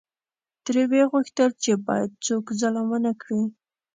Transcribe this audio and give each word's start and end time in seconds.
ترې 0.65 0.83
وې 0.91 1.01
غوښتل 1.11 1.49
چې 1.63 1.71
باید 1.87 2.11
څوک 2.25 2.45
ظلم 2.59 2.85
ونکړي. 2.91 3.41